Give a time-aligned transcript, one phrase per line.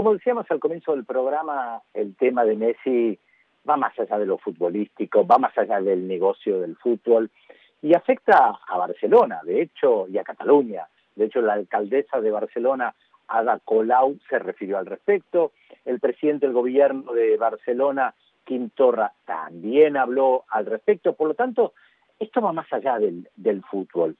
[0.00, 3.18] como decíamos al comienzo del programa, el tema de Messi
[3.68, 7.30] va más allá de lo futbolístico, va más allá del negocio del fútbol
[7.82, 10.86] y afecta a Barcelona, de hecho, y a Cataluña.
[11.14, 12.94] De hecho, la alcaldesa de Barcelona,
[13.28, 15.52] Ada Colau, se refirió al respecto.
[15.84, 18.14] El presidente del gobierno de Barcelona,
[18.46, 21.12] Quim Torra, también habló al respecto.
[21.12, 21.74] Por lo tanto,
[22.18, 24.16] esto va más allá del, del fútbol.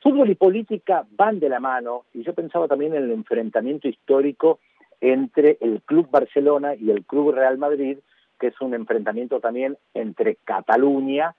[0.00, 4.60] Fútbol y política van de la mano, y yo pensaba también en el enfrentamiento histórico
[5.00, 7.98] entre el Club Barcelona y el Club Real Madrid,
[8.38, 11.34] que es un enfrentamiento también entre Cataluña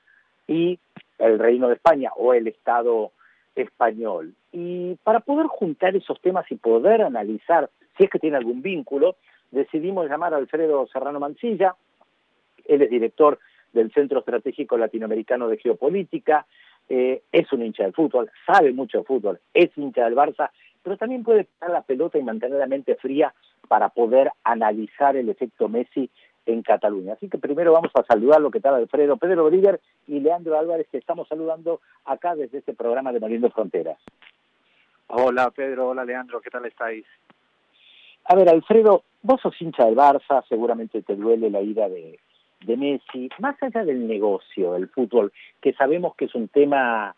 [0.48, 0.80] y
[1.20, 3.12] el Reino de España o el Estado
[3.56, 4.34] español.
[4.52, 9.16] Y para poder juntar esos temas y poder analizar si es que tiene algún vínculo,
[9.52, 11.76] decidimos llamar a Alfredo Serrano Mancilla,
[12.66, 13.40] él es director
[13.74, 16.46] del Centro Estratégico Latinoamericano de Geopolítica,
[16.90, 20.50] eh, es un hincha del fútbol, sabe mucho de fútbol, es hincha del Barça,
[20.84, 23.34] pero también puede parar la pelota y mantener la mente fría
[23.68, 26.10] para poder analizar el efecto Messi
[26.46, 27.14] en Cataluña.
[27.14, 30.88] Así que primero vamos a saludar lo que tal Alfredo Pedro Rodríguez y Leandro Álvarez,
[30.92, 34.00] que estamos saludando acá desde este programa de Moliendo Fronteras.
[35.08, 37.06] Hola Pedro, hola Leandro, ¿qué tal estáis?
[38.26, 42.20] A ver, Alfredo, vos sos hincha del Barça, seguramente te duele la ida de,
[42.66, 47.16] de Messi, más allá del negocio, del fútbol, que sabemos que es un tema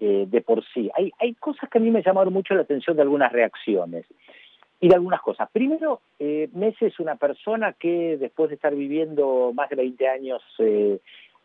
[0.00, 0.90] eh, de por sí.
[0.96, 4.06] Hay, hay cosas que a mí me llamaron mucho la atención de algunas reacciones
[4.80, 5.48] y de algunas cosas.
[5.52, 10.42] Primero, eh, Messi es una persona que después de estar viviendo más de 20 años
[10.58, 10.98] eh,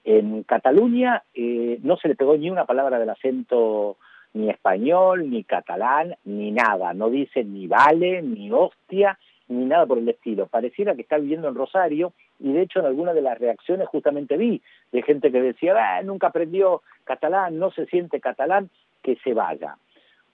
[0.06, 3.98] en Cataluña, eh, no se le pegó ni una palabra del acento
[4.34, 6.94] ni español, ni catalán, ni nada.
[6.94, 9.18] No dice ni vale, ni hostia,
[9.48, 10.48] ni nada por el estilo.
[10.48, 14.38] Pareciera que está viviendo en Rosario y de hecho en algunas de las reacciones justamente
[14.38, 18.70] vi de gente que decía, ah, nunca aprendió catalán, no se siente catalán,
[19.04, 19.78] que se vaya.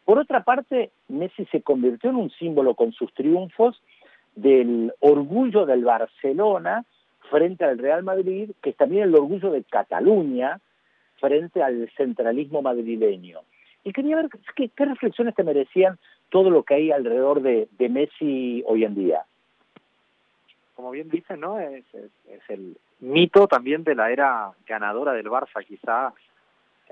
[0.05, 3.81] Por otra parte, Messi se convirtió en un símbolo con sus triunfos
[4.35, 6.85] del orgullo del Barcelona
[7.29, 10.59] frente al Real Madrid, que es también el orgullo de Cataluña
[11.19, 13.41] frente al centralismo madrileño.
[13.83, 15.97] Y quería ver qué, qué reflexiones te merecían
[16.31, 19.25] todo lo que hay alrededor de, Messi hoy en día.
[20.73, 21.59] Como bien dicen, ¿no?
[21.59, 26.13] Es, es, es, el mito también de la era ganadora del Barça, quizá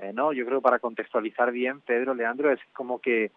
[0.00, 3.32] eh, no, yo creo para contextualizar bien, Pedro, Leandro, es como que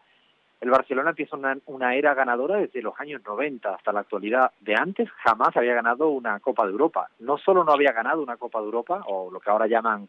[0.61, 4.51] el Barcelona empieza una, una era ganadora desde los años 90 hasta la actualidad.
[4.61, 7.09] De antes jamás había ganado una Copa de Europa.
[7.19, 10.07] No solo no había ganado una Copa de Europa, o lo que ahora llaman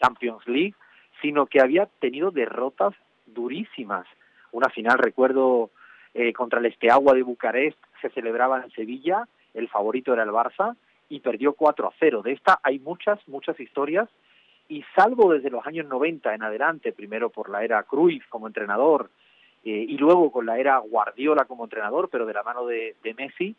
[0.00, 0.74] Champions League,
[1.20, 2.94] sino que había tenido derrotas
[3.26, 4.06] durísimas.
[4.52, 5.70] Una final, recuerdo,
[6.14, 10.76] eh, contra el Esteagua de Bucarest, se celebraba en Sevilla, el favorito era el Barça,
[11.08, 12.22] y perdió 4 a 0.
[12.22, 14.08] De esta hay muchas, muchas historias
[14.68, 19.10] y salvo desde los años 90 en adelante, primero por la era Cruyff como entrenador
[19.64, 23.14] eh, y luego con la era Guardiola como entrenador, pero de la mano de, de,
[23.14, 23.54] Messi,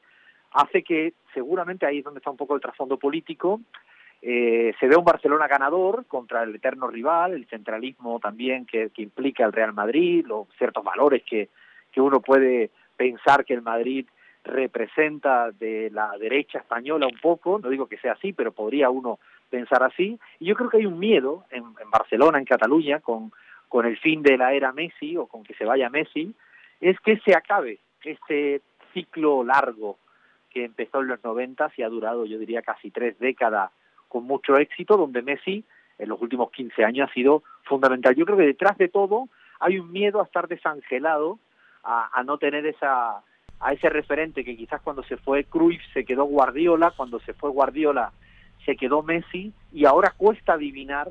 [0.51, 3.61] hace que seguramente ahí es donde está un poco el trasfondo político,
[4.25, 9.01] eh, se ve un Barcelona ganador contra el eterno rival, el centralismo también que, que
[9.01, 11.49] implica el Real Madrid, los ciertos valores que,
[11.91, 14.07] que uno puede pensar que el Madrid
[14.45, 19.19] representa de la derecha española un poco, no digo que sea así, pero podría uno
[19.49, 20.17] pensar así.
[20.39, 23.33] Y yo creo que hay un miedo en, Barcelona, en Cataluña, con,
[23.67, 26.33] con el fin de la era Messi o con que se vaya Messi,
[26.79, 28.61] es que se acabe este
[28.93, 29.97] ciclo largo
[30.49, 33.71] que empezó en los 90 y ha durado, yo diría, casi tres décadas
[34.13, 35.65] con mucho éxito, donde Messi
[35.97, 38.13] en los últimos 15 años ha sido fundamental.
[38.15, 39.27] Yo creo que detrás de todo
[39.59, 41.39] hay un miedo a estar desangelado,
[41.83, 43.23] a, no tener esa
[43.59, 47.49] a ese referente que quizás cuando se fue Cruyff se quedó Guardiola, cuando se fue
[47.49, 48.11] Guardiola
[48.65, 51.09] se quedó Messi y ahora cuesta adivinar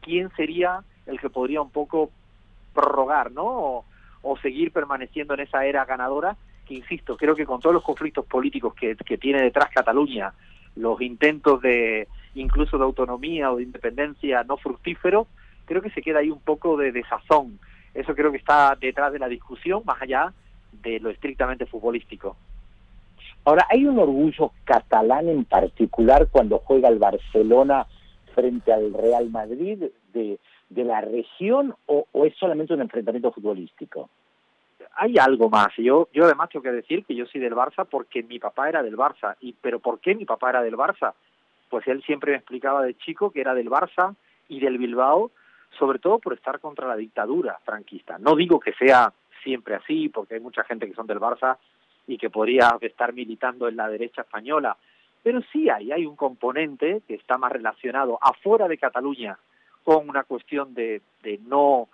[0.00, 2.10] quién sería el que podría un poco
[2.74, 3.84] prorrogar, ¿no?
[4.22, 6.36] O, seguir permaneciendo en esa era ganadora,
[6.66, 10.32] que insisto, creo que con todos los conflictos políticos que tiene detrás Cataluña,
[10.76, 15.26] los intentos de incluso de autonomía o de independencia no fructíferos,
[15.64, 17.58] creo que se queda ahí un poco de desazón.
[17.94, 20.32] Eso creo que está detrás de la discusión, más allá
[20.72, 22.36] de lo estrictamente futbolístico.
[23.44, 27.86] Ahora, ¿hay un orgullo catalán en particular cuando juega el Barcelona
[28.34, 30.38] frente al Real Madrid de,
[30.68, 34.10] de la región o, o, es solamente un enfrentamiento futbolístico?
[34.96, 35.68] Hay algo más.
[35.78, 38.82] Yo, yo además tengo que decir que yo soy del Barça porque mi papá era
[38.82, 39.36] del Barça.
[39.40, 41.14] y ¿Pero por qué mi papá era del Barça?
[41.70, 44.14] Pues él siempre me explicaba de chico que era del Barça
[44.48, 45.30] y del Bilbao,
[45.78, 48.18] sobre todo por estar contra la dictadura franquista.
[48.18, 49.12] No digo que sea
[49.42, 51.56] siempre así, porque hay mucha gente que son del Barça
[52.06, 54.76] y que podría estar militando en la derecha española.
[55.22, 59.38] Pero sí hay, hay un componente que está más relacionado afuera de Cataluña
[59.84, 61.88] con una cuestión de, de no,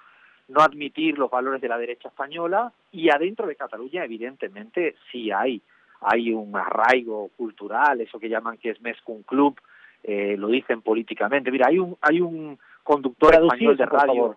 [0.49, 5.61] no admitir los valores de la derecha española y adentro de Cataluña evidentemente sí hay
[6.01, 9.61] hay un arraigo cultural, eso que llaman que es un Club,
[10.09, 11.51] eh, lo dicen políticamente.
[11.51, 14.37] Mira, hay un, hay un conductor español de radio.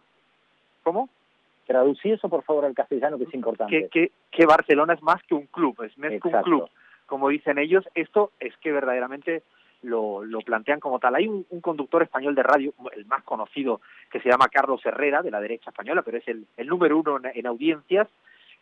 [0.81, 1.09] ¿Cómo?
[1.67, 3.87] Traducí eso, por favor, al castellano, que es importante.
[3.89, 6.69] Que, que, Barcelona es más que un club, es más que un club.
[7.05, 9.43] Como dicen ellos, esto es que verdaderamente
[9.83, 11.13] lo, lo plantean como tal.
[11.13, 13.79] Hay un, conductor español de radio, el más conocido,
[14.11, 17.19] que se llama Carlos Herrera, de la derecha española, pero es el, el número uno
[17.31, 18.07] en, audiencias,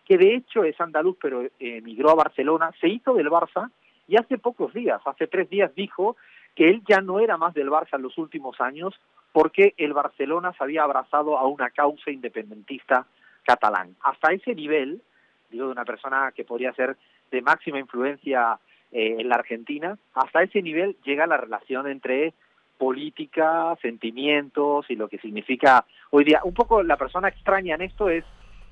[0.03, 3.71] que de hecho es andaluz, pero emigró a Barcelona, se hizo del Barça
[4.09, 6.17] y hace pocos días, hace tres días, dijo
[6.57, 8.99] que él ya no era más del Barça en los últimos años
[9.31, 13.05] porque el Barcelona se había abrazado a una causa independentista
[13.43, 13.95] catalán.
[14.01, 15.03] Hasta ese nivel,
[15.51, 16.97] digo, de una persona que podría ser
[17.29, 18.57] de máxima influencia
[18.91, 22.33] eh, en la Argentina, hasta ese nivel llega la relación entre
[22.79, 26.41] política, sentimientos y lo que significa hoy día.
[26.43, 28.25] Un poco la persona extraña en esto es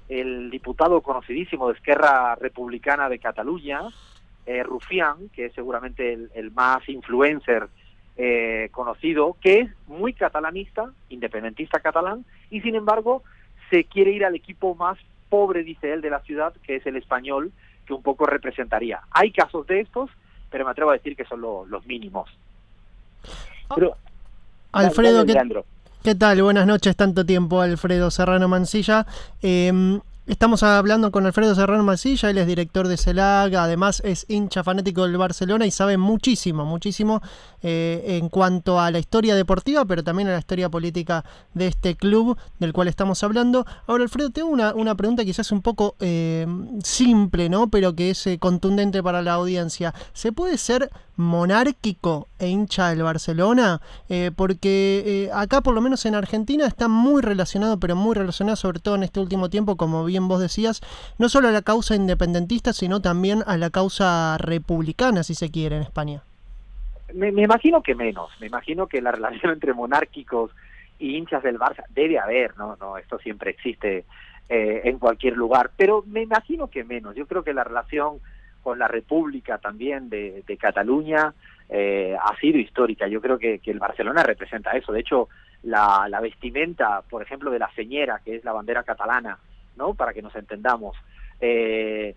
[0.09, 3.81] el diputado conocidísimo de Esquerra Republicana de Cataluña,
[4.45, 7.67] eh, Rufián, que es seguramente el, más influencer
[8.17, 13.23] eh, conocido, que es muy catalanista, independentista catalán, y sin embargo
[13.69, 14.97] se quiere ir al equipo más
[15.29, 17.51] pobre, dice él, de la ciudad, que es el español,
[17.85, 19.01] que un poco representaría.
[19.11, 20.09] Hay casos de estos,
[20.49, 22.29] pero me atrevo a decir que son los mínimos.
[23.75, 23.95] Pero,
[24.71, 25.25] Alfredo,
[26.03, 26.41] ¿qué, tal?
[26.43, 29.07] Buenas noches, tanto tiempo, Alfredo Serrano Mancilla.
[29.41, 34.63] Eh, Estamos hablando con Alfredo Serrano Masilla, él es director de CELAG, además es hincha
[34.63, 37.21] fanático del Barcelona y sabe muchísimo, muchísimo
[37.61, 41.23] eh, en cuanto a la historia deportiva, pero también a la historia política
[41.53, 43.67] de este club del cual estamos hablando.
[43.85, 46.47] Ahora, Alfredo, tengo una, una pregunta quizás un poco eh,
[46.83, 47.69] simple, ¿no?
[47.69, 49.93] Pero que es eh, contundente para la audiencia.
[50.13, 53.81] ¿Se puede ser monárquico e hincha del Barcelona?
[54.35, 58.95] porque acá, por lo menos en Argentina, está muy relacionado, pero muy relacionado, sobre todo
[58.95, 60.81] en este último tiempo, como bien vos decías,
[61.17, 65.77] no solo a la causa independentista, sino también a la causa republicana, si se quiere,
[65.77, 66.21] en España.
[67.13, 70.51] Me, imagino que menos, me imagino que la relación entre monárquicos
[70.99, 72.77] y hinchas del Barça debe haber, ¿no?
[72.77, 74.05] no Esto siempre existe
[74.49, 77.15] eh, en cualquier lugar, pero me imagino que menos.
[77.15, 78.19] Yo creo que la relación
[78.65, 81.35] con la República también de, Cataluña
[81.69, 83.07] eh, ha sido histórica.
[83.07, 84.91] Yo creo que, el Barcelona representa eso.
[84.91, 85.29] De hecho,
[85.61, 89.37] la, vestimenta, por ejemplo, de la señera, que es la bandera catalana,
[89.77, 89.93] ¿no?
[89.93, 90.97] Para que nos entendamos.
[91.39, 92.15] Eh,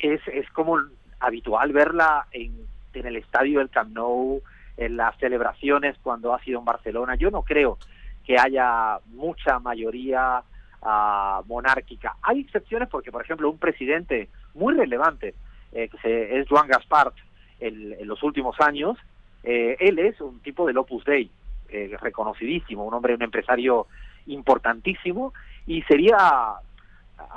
[0.00, 0.80] es, como
[1.20, 2.56] habitual verla en,
[2.92, 4.42] en el estadio del Camp Nou,
[4.76, 7.14] en las celebraciones cuando ha sido en Barcelona.
[7.14, 7.78] Yo no creo
[8.24, 10.42] que haya mucha mayoría
[10.82, 12.16] uh, monárquica.
[12.20, 15.34] Hay excepciones porque, por ejemplo, un presidente muy relevante,
[15.74, 17.14] eh, que es Joan Gaspart,
[17.60, 18.98] en los últimos años,
[19.44, 21.30] eh, él es un tipo del Opus Dei,
[21.68, 23.86] eh, reconocidísimo, un hombre, un empresario
[24.26, 25.34] importantísimo,
[25.66, 26.54] y sería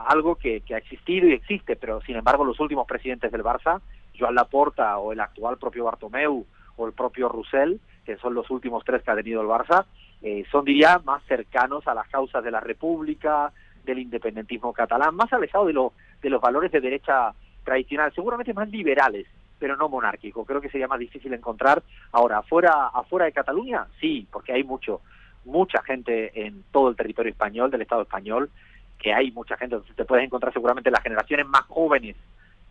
[0.07, 3.81] algo que, ha existido y existe, pero sin embargo los últimos presidentes del Barça,
[4.18, 6.45] Joan Laporta o el actual propio Bartomeu
[6.78, 9.86] o el propio Roussel, que son los últimos tres que ha tenido el Barça,
[10.22, 13.51] eh, son diría más cercanos a las causas de la República,
[13.84, 17.34] del independentismo catalán, más alejados de, lo, de los valores de derecha
[17.67, 19.27] tradicional, seguramente más liberales,
[19.59, 20.47] pero no monárquicos.
[20.47, 21.83] Creo que sería más difícil encontrar.
[22.13, 25.01] Ahora, afuera, afuera de Cataluña, sí, porque hay mucho,
[25.43, 28.49] mucha gente en todo el territorio español, del Estado español,
[28.97, 32.15] que hay mucha gente, te puedes encontrar seguramente las generaciones más jóvenes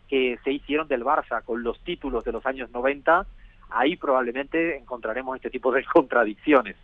[0.09, 3.27] que se hicieron del Barça con los títulos de los años 90,
[3.69, 6.75] ahí probablemente encontraremos este tipo de contradicciones.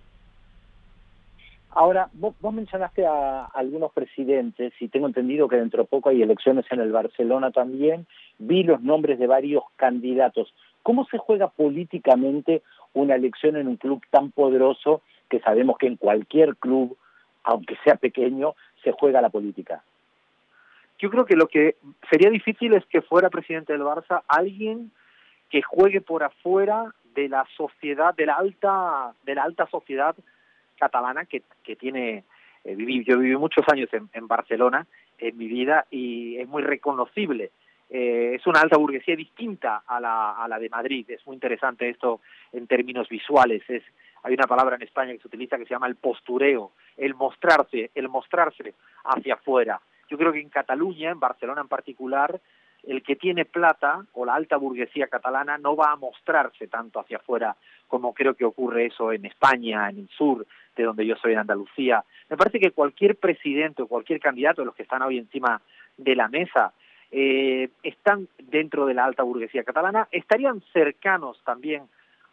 [1.75, 6.65] Ahora, vos, mencionaste a, algunos presidentes y tengo entendido que dentro de poco hay elecciones
[6.69, 8.05] en el Barcelona también.
[8.37, 10.53] Vi los nombres de varios candidatos.
[10.83, 12.61] ¿Cómo se juega políticamente
[12.93, 16.95] una elección en un club tan poderoso que sabemos que en cualquier club,
[17.43, 18.53] aunque sea pequeño,
[18.83, 19.83] se juega la política?
[20.99, 21.77] Yo creo que lo que
[22.07, 24.91] sería difícil es que fuera presidente del Barça alguien
[25.49, 30.15] que juegue por afuera de la sociedad, de la alta, de la alta sociedad
[30.77, 32.23] catalana que, que tiene,
[32.63, 34.85] eh, yo viví muchos años en, Barcelona
[35.17, 37.51] en mi vida y es muy reconocible.
[37.89, 41.09] Eh, es una alta burguesía distinta a la, a la de Madrid.
[41.09, 43.61] Es muy interesante esto en términos visuales.
[43.69, 43.83] Es,
[44.23, 47.91] hay una palabra en España que se utiliza que se llama el postureo, el mostrarse,
[47.93, 49.81] el mostrarse hacia afuera.
[50.09, 52.39] Yo creo que en Cataluña, en Barcelona en particular,
[52.85, 57.17] el que tiene plata o la alta burguesía catalana no va a mostrarse tanto hacia
[57.17, 57.55] afuera
[57.87, 61.39] como creo que ocurre eso en España, en el sur, de donde yo soy, en
[61.39, 62.03] Andalucía.
[62.29, 65.61] Me parece que cualquier presidente o cualquier candidato de los que están hoy encima
[65.97, 66.73] de la mesa
[67.11, 71.83] eh, están dentro de la alta burguesía catalana, estarían cercanos también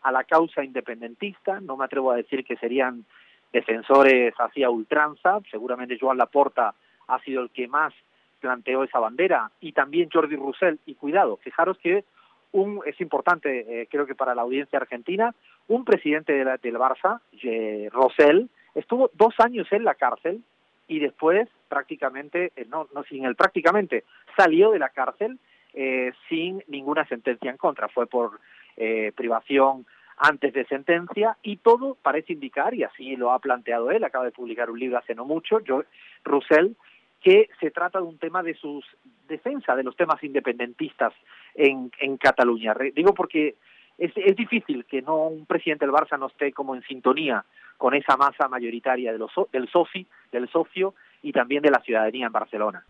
[0.01, 3.05] a la causa independentista, no me atrevo a decir que serían
[3.53, 6.75] defensores hacia ultranza, seguramente Joan Laporta
[7.09, 7.93] ha sido el que más
[8.41, 12.05] planteó esa bandera, y también Jordi Roussel, y cuidado, fijaros que
[12.53, 15.35] un, es importante, eh, creo que para la audiencia argentina,
[15.69, 20.43] un presidente de del Barça, eh, Rosell, estuvo dos años en la cárcel
[20.89, 24.05] y después prácticamente, eh, no, no sin él prácticamente,
[24.37, 25.39] salió de la cárcel
[25.73, 27.89] eh, sin ninguna sentencia en contra.
[27.89, 28.41] Fue por
[28.77, 34.03] eh, privación antes de sentencia y todo parece indicar, y así lo ha planteado él,
[34.03, 35.85] acaba de publicar un libro hace no mucho, yo,
[36.25, 36.73] Russell,
[37.21, 38.85] que se trata de un tema de sus
[39.29, 41.13] defensa de los temas independentistas
[41.55, 42.75] en, en Cataluña.
[42.95, 43.57] Digo porque
[44.01, 47.45] es, difícil que no un presidente del Barça no esté como en sintonía
[47.77, 52.27] con esa masa mayoritaria de los, del, soci, del socio y también de la ciudadanía
[52.27, 52.85] en Barcelona.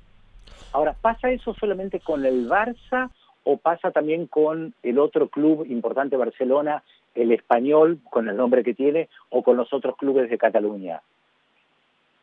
[0.73, 3.11] Ahora, ¿pasa eso solamente con el Barça
[3.43, 6.83] o pasa también con el otro club importante Barcelona,
[7.15, 11.01] el español, con el nombre que tiene, o con los otros clubes de Cataluña?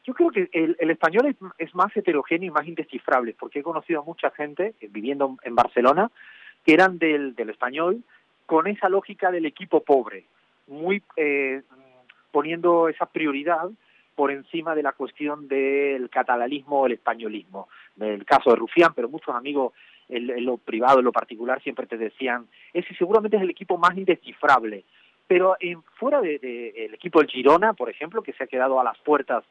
[0.07, 4.05] Yo creo que el, español es, más heterogéneo y más indescifrable, porque he conocido a
[4.05, 6.09] mucha gente eh, viviendo en Barcelona
[6.65, 8.01] que eran del, del español
[8.45, 10.23] con esa lógica del equipo pobre,
[10.67, 11.61] muy eh,
[12.31, 13.69] poniendo esa prioridad
[14.15, 17.67] por encima de la cuestión del catalanismo o el españolismo.
[17.99, 19.73] El caso de Rufián, pero muchos amigos
[20.07, 23.97] en, lo privado, en lo particular, siempre te decían, ese seguramente es el equipo más
[23.97, 24.85] indescifrable.
[25.27, 28.79] Pero en, fuera del de, el equipo del Girona, por ejemplo, que se ha quedado
[28.79, 29.43] a las puertas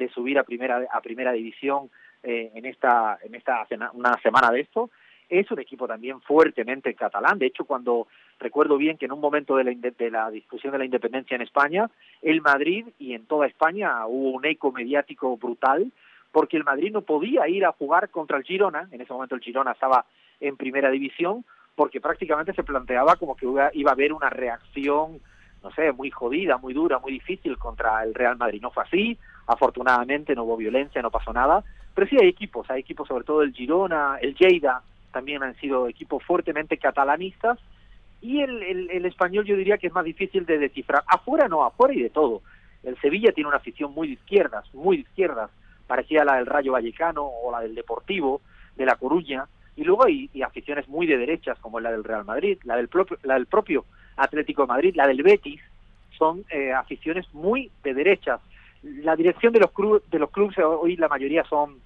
[0.00, 1.90] de subir a primera, a primera división
[2.22, 4.90] eh, en esta, en esta una semana de esto,
[5.28, 7.38] es un equipo también fuertemente catalán.
[7.38, 10.78] De hecho, cuando recuerdo bien que en un momento de la, de la discusión de
[10.78, 11.88] la independencia en España,
[12.20, 15.92] el Madrid y en toda España hubo un eco mediático brutal,
[16.32, 19.40] porque el Madrid no podía ir a jugar contra el Girona, en ese momento el
[19.40, 20.04] Girona estaba
[20.40, 21.44] en primera división,
[21.76, 25.20] porque prácticamente se planteaba como que iba a haber una reacción,
[25.62, 28.60] no sé, muy jodida, muy dura, muy difícil contra el Real Madrid.
[28.62, 29.18] No fue así,
[29.52, 31.64] afortunadamente no hubo violencia, no pasó nada,
[31.94, 35.88] pero sí hay equipos, hay equipos sobre todo el Girona, el Lleida, también han sido
[35.88, 37.58] equipos fuertemente catalanistas
[38.22, 41.02] y el, el, español yo diría que es más difícil de descifrar.
[41.06, 42.42] Afuera no, afuera y de todo.
[42.82, 45.50] El Sevilla tiene una afición muy de izquierdas, muy de izquierdas,
[45.86, 48.40] parecida a la del Rayo Vallecano o la del Deportivo
[48.76, 52.58] de La Coruña, y luego hay aficiones muy de derechas como la del Real Madrid,
[52.64, 53.84] la del propio, la del propio
[54.16, 55.60] Atlético de Madrid, la del Betis,
[56.18, 58.40] son eh, aficiones muy de derechas.
[58.82, 59.70] La dirección de los,
[60.10, 61.80] de los clubes hoy la mayoría son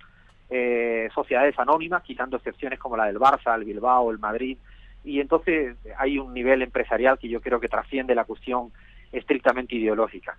[0.50, 4.56] eh, sociedades anónimas, quitando excepciones como la del Barça, el Bilbao, el Madrid,
[5.04, 8.70] y entonces hay un nivel empresarial que yo creo que trasciende la cuestión
[9.12, 10.36] estrictamente ideológica.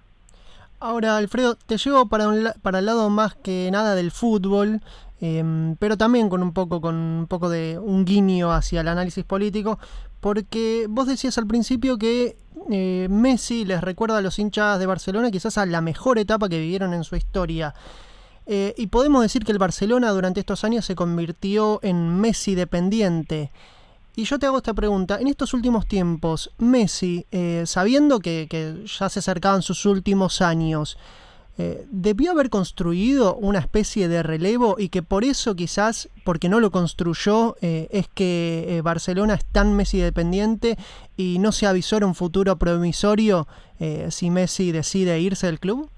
[0.79, 4.81] Ahora, Alfredo, te llevo para, un, para el lado más que nada del fútbol,
[5.21, 9.23] em, pero también con un poco con un poco de un guiño hacia el análisis
[9.23, 9.79] político,
[10.25, 12.35] porque vos decías al principio que
[12.71, 16.57] eh, Messi les recuerda a los hinchas de Barcelona quizás a la mejor etapa que
[16.57, 17.75] vivieron en su historia.
[18.47, 23.51] Eh, y podemos decir que el Barcelona durante estos años se convirtió en Messi dependiente.
[24.15, 28.47] Y yo te hago esta pregunta, en estos últimos tiempos, Messi, eh, sabiendo que,
[28.83, 30.97] ya se acercaban sus últimos años,
[31.57, 36.59] eh, ¿debió haber construido una especie de relevo y que por eso quizás, porque no
[36.59, 40.77] lo construyó, es que Barcelona es tan Messi dependiente
[41.15, 43.47] y no se avisó un futuro promisorio
[44.09, 45.89] si Messi decide irse del club?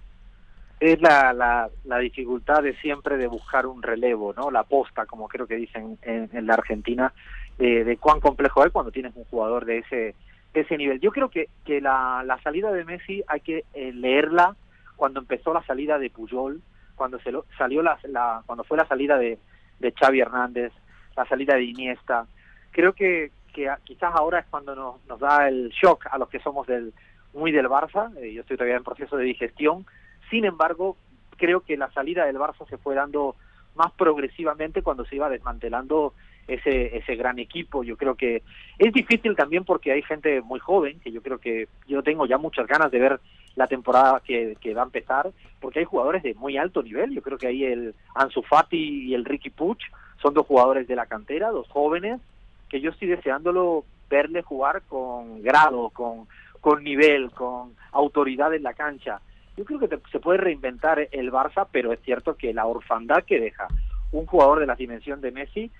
[0.80, 4.52] es la, la, la, dificultad de siempre de buscar un relevo, ¿no?
[4.52, 7.14] La posta, como creo que dicen en, en la Argentina,
[7.58, 10.16] de, cuán complejo es cuando tienes un jugador de ese,
[10.54, 11.00] de ese nivel.
[11.00, 14.56] Yo creo que, que la, la salida de Messi hay que eh, leerla
[14.98, 16.62] cuando empezó la salida de Puyol,
[16.96, 17.98] cuando se lo, salió la,
[18.46, 19.40] cuando fue la salida de,
[19.80, 20.74] de Xavi Hernández,
[21.16, 22.26] la salida de Iniesta.
[22.72, 26.40] Creo que, que quizás ahora es cuando nos, nos da el shock a los que
[26.40, 26.94] somos del
[27.34, 28.12] muy del Barça.
[28.18, 29.86] Eh, yo estoy todavía en proceso de digestión
[30.30, 30.98] sin embargo,
[31.38, 33.36] creo que la salida del Barça se fue dando
[33.76, 36.14] más progresivamente cuando se iba desmantelando
[36.48, 37.84] ese, ese gran equipo.
[37.84, 38.42] Yo creo que
[38.78, 42.38] es difícil también porque hay gente muy joven, que yo creo que yo tengo ya
[42.38, 43.20] muchas ganas de ver
[43.58, 47.14] la temporada que, que va a empezar, porque hay jugadores de muy alto nivel.
[47.14, 49.84] Yo creo que ahí el Ansu Fati y el Ricky Puch
[50.22, 52.22] son dos jugadores de la cantera, dos jóvenes,
[52.70, 56.28] que yo estoy deseándolo verle jugar con grado, con,
[56.62, 59.20] con nivel, con autoridad en la cancha
[59.58, 63.40] yo creo que se puede reinventar el Barça, pero es cierto que la orfandad que
[63.40, 63.68] deja
[64.12, 65.72] un jugador de la dimensión de Messi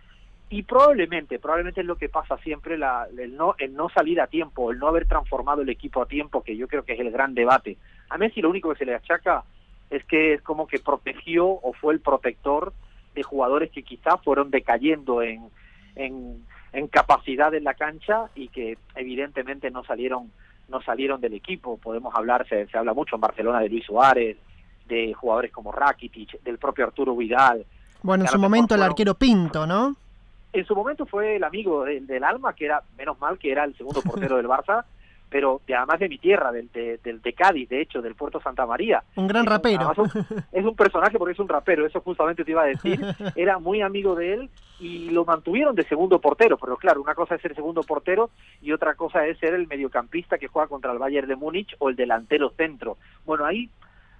[0.50, 4.28] y probablemente, probablemente es lo que pasa siempre, la, el, no, el no salir a
[4.28, 7.12] tiempo, el no haber transformado el equipo a tiempo, que yo creo que es el
[7.12, 7.78] gran debate.
[8.10, 9.44] A Messi lo único que se le achaca
[9.90, 12.74] es que es como que protegió o fue el protector
[13.14, 15.50] de jugadores que quizá fueron decayendo en,
[15.96, 20.32] en, en capacidad en la cancha y que evidentemente no salieron
[20.70, 21.78] no salieron del equipo.
[21.78, 24.38] Podemos hablar, se, habla mucho en Barcelona de Luis Suárez,
[24.86, 27.66] de jugadores como Rakitic, del propio Arturo Vidal.
[28.04, 29.96] Bueno, en su momento el arquero Pinto, ¿no?
[30.54, 33.76] En su momento fue el amigo del alma, que era, menos mal que era el
[33.76, 34.84] segundo portero del Barça,
[35.30, 39.04] pero además de mi tierra, del, de, de Cádiz, de hecho, del puerto Santa María.
[39.16, 39.92] Un gran rapero.
[40.52, 43.00] es un personaje porque es un rapero, eso justamente te iba a decir.
[43.36, 44.50] Era muy amigo de él
[44.80, 48.30] y lo mantuvieron de segundo portero, pero claro, una cosa es ser segundo portero
[48.62, 51.90] y otra cosa es ser el mediocampista que juega contra el Bayern de Múnich o
[51.90, 52.98] el delantero centro.
[53.26, 53.70] Bueno, ahí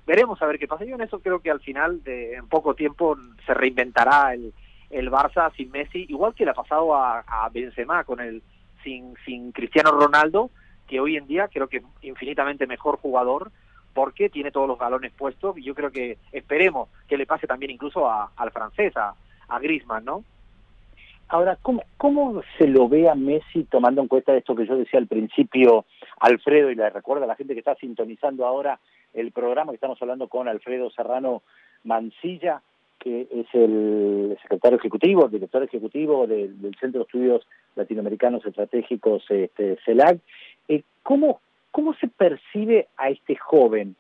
[0.06, 0.84] veremos a ver qué pasa.
[0.84, 4.54] Yo en eso creo que al final, de, en poco tiempo, se reinventará el,
[4.90, 8.42] el Barça sin Messi, igual que le ha pasado a, Benzema con el
[8.84, 10.50] sin, sin Cristiano Ronaldo,
[10.88, 13.52] que hoy en día creo que es infinitamente mejor jugador
[13.94, 17.72] porque tiene todos los galones puestos y yo creo que esperemos que le pase también
[17.72, 19.16] incluso a, al francés, a,
[19.50, 19.60] a
[20.02, 20.24] ¿no?
[21.30, 25.00] Ahora, ¿cómo, ¿cómo se lo ve a Messi tomando en cuenta esto que yo decía
[25.00, 25.86] al principio,
[26.22, 28.80] Alfredo, y le recuerda a la gente que está sintonizando ahora
[29.14, 31.42] el programa que estamos hablando con Alfredo Serrano
[31.84, 32.62] Mancilla,
[33.08, 37.48] que es el secretario ejecutivo, el director ejecutivo del Centro de Estudios
[37.78, 40.20] Latinoamericanos Estratégicos, este, CELAC.
[40.68, 41.40] Eh, ¿cómo,
[41.72, 43.96] ¿Cómo se percibe a este joven,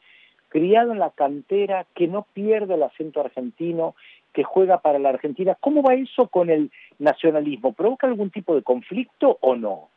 [0.49, 3.95] criado en la cantera, que no pierde el acento argentino,
[4.33, 5.55] que juega para la Argentina?
[5.57, 7.71] ¿Cómo va eso con el nacionalismo?
[7.71, 9.87] ¿Provoca algún tipo de conflicto o no?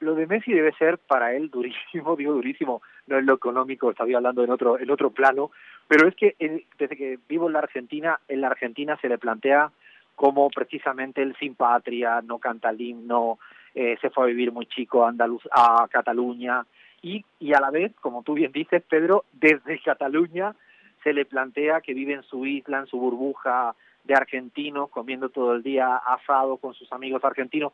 [0.00, 4.10] Lo de Messi debe ser para él durísimo, digo durísimo, no es lo económico, estaba
[4.14, 5.50] hablando en otro, en otro plano,
[5.88, 6.36] pero es que
[6.78, 9.70] desde que vivo en la Argentina, en la Argentina se le plantea
[10.14, 13.38] como precisamente el sin patria, no canta el himno,
[13.74, 16.64] eh, se fue a vivir muy chico a, Andaluz, a Cataluña
[17.00, 20.54] y, y a la vez, como tú bien dices, Pedro, desde Cataluña
[21.02, 23.74] se le plantea que vive en su isla, en su burbuja
[24.04, 27.72] de argentinos, comiendo todo el día asado con sus amigos argentinos.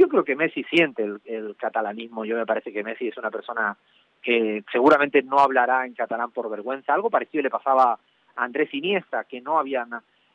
[0.00, 3.76] Yo creo que Messi siente el, catalanismo, yo me parece que Messi es una persona
[4.22, 6.94] que seguramente no hablará en catalán por vergüenza.
[6.94, 7.98] Algo parecido le pasaba a
[8.42, 9.86] Andrés Iniesta, que no había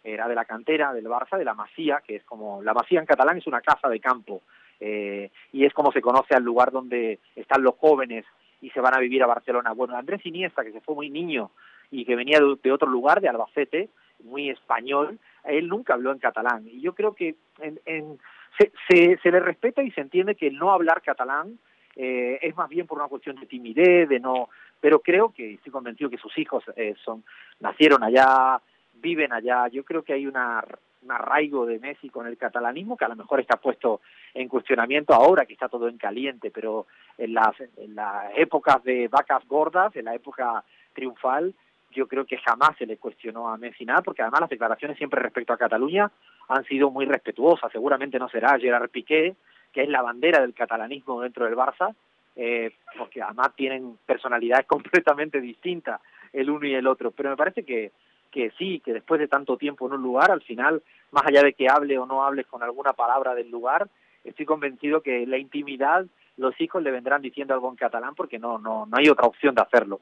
[0.03, 3.07] era de la cantera del Barça, de la Masía, que es como la Masía en
[3.07, 4.43] catalán es una casa de campo
[4.79, 8.24] eh, y es como se conoce al lugar donde están los jóvenes
[8.62, 9.72] y se van a vivir a Barcelona.
[9.72, 11.50] Bueno, Andrés Iniesta, que se fue muy niño
[11.89, 13.89] y que venía de, otro lugar, de Albacete,
[14.25, 18.20] muy español, él nunca habló en catalán y yo creo que en, en
[18.57, 21.59] se, se, le respeta y se entiende que el no hablar catalán
[21.96, 25.72] eh, es más bien por una cuestión de timidez, de no, pero creo que estoy
[25.72, 27.24] convencido que sus hijos eh, son
[27.59, 28.59] nacieron allá,
[28.96, 29.68] viven allá.
[29.68, 30.63] Yo creo que hay una,
[31.01, 34.01] un arraigo de Messi con el catalanismo que a lo mejor está puesto
[34.33, 36.87] en cuestionamiento ahora que está todo en caliente, pero
[37.18, 40.63] en las, en las épocas de vacas gordas, en la época
[40.94, 41.53] triunfal,
[41.91, 45.22] yo creo que jamás se le cuestionó a Messi nada, porque además las declaraciones siempre
[45.22, 46.11] respecto a Cataluña
[46.48, 47.72] han sido muy respetuosas.
[47.72, 49.36] Seguramente no será Gerard Piqué,
[49.72, 51.94] que es la bandera del catalanismo dentro del Barça,
[52.36, 56.01] eh, porque además tienen personalidades completamente distintas
[56.34, 57.12] el uno y el otro.
[57.12, 57.92] Pero me parece que,
[58.31, 60.81] que sí, que después de tanto tiempo en un lugar, al final,
[61.12, 63.88] más allá de que hable o no hables con alguna palabra del lugar,
[64.24, 66.05] estoy convencido que la intimidad
[66.38, 69.55] los hijos le vendrán diciendo algo en catalán porque no, no, no hay otra opción
[69.55, 70.01] de hacerlo.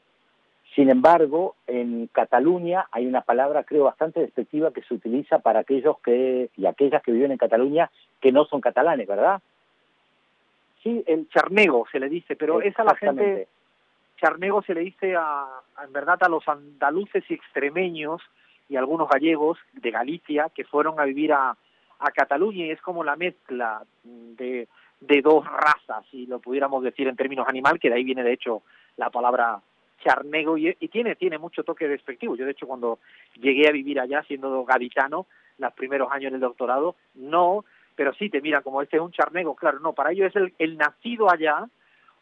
[0.76, 6.00] Sin embargo, en Cataluña hay una palabra, creo, bastante despectiva que se utiliza para aquellos
[6.00, 9.42] que y aquellas que viven en Cataluña que no son catalanes, ¿verdad?
[10.82, 13.48] Sí, el charnego se le dice, pero es a la gente,
[14.18, 15.46] charnego se le dice a,
[15.84, 18.22] en verdad a los andaluces y extremeños
[18.68, 21.56] y algunos gallegos de Galicia que fueron a vivir a,
[22.00, 24.68] a Cataluña y es como la mezcla de,
[25.00, 28.34] de dos razas, si lo pudiéramos decir en términos animal, que de ahí viene de
[28.34, 28.64] hecho
[28.98, 29.62] la palabra
[30.04, 32.36] charnego y, tiene, tiene mucho toque despectivo.
[32.36, 33.00] Yo, de hecho, cuando
[33.40, 37.64] llegué a vivir allá, siendo gaditano, los primeros años del doctorado, no,
[37.96, 40.54] pero sí te mira como este es un charnego, claro, no, para ellos es el,
[40.58, 41.68] el nacido allá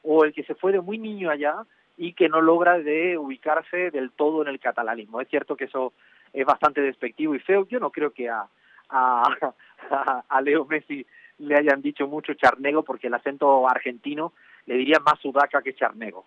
[0.04, 1.63] o el que se fue de muy niño allá
[1.98, 5.22] y que no logra de ubicarse del todo en el catalanismo.
[5.22, 5.94] Es cierto que eso
[6.34, 7.67] es bastante despectivo y feo.
[7.67, 8.46] Yo no creo que a,
[8.89, 9.54] a,
[10.30, 11.06] a Leo Messi
[11.39, 14.34] le hayan dicho mucho charnego porque el acento argentino
[14.65, 16.26] le diría más sudaca que charnego.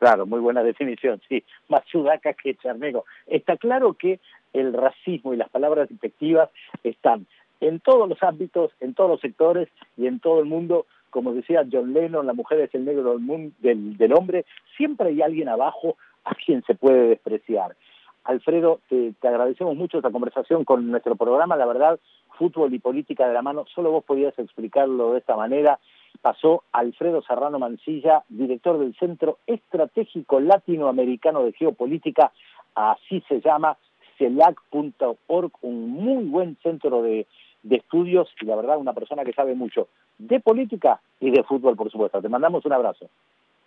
[0.00, 3.04] Claro, muy buena definición, sí, más sudaca que charnego.
[3.26, 4.18] Está claro que
[4.52, 6.48] el racismo y las palabras despectivas
[6.82, 7.26] están
[7.60, 10.86] en todos los ámbitos, en todos los sectores y en todo el mundo.
[11.10, 15.22] Como decía John Lennon, la mujer es el negro del, mundo, del, hombre, siempre hay
[15.22, 17.76] alguien abajo a quien se puede despreciar.
[18.24, 22.00] Alfredo, te, agradecemos mucho esta conversación con nuestro programa, la verdad,
[22.38, 25.78] fútbol y política de la mano, solo vos podías explicarlo de esta manera
[26.20, 32.32] pasó Alfredo Serrano Mancilla, director del Centro Estratégico Latinoamericano de Geopolítica,
[32.74, 33.76] así se llama,
[34.18, 37.26] CELAC.org, un muy buen centro de,
[37.62, 41.76] de estudios y la verdad una persona que sabe mucho de política y de fútbol,
[41.76, 42.20] por supuesto.
[42.20, 43.08] Te mandamos un abrazo.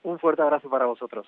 [0.03, 1.25] Un fuerte abrazo para vosotros.